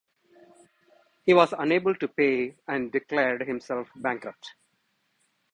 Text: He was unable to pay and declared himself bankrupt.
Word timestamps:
He 1.27 1.35
was 1.35 1.53
unable 1.53 1.93
to 1.93 2.07
pay 2.07 2.55
and 2.67 2.91
declared 2.91 3.41
himself 3.47 3.87
bankrupt. 3.95 4.55